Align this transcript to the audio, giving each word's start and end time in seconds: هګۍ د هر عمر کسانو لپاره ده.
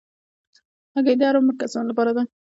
هګۍ 0.95 1.15
د 1.17 1.21
هر 1.29 1.35
عمر 1.39 1.55
کسانو 1.61 1.89
لپاره 1.91 2.11
ده. 2.17 2.23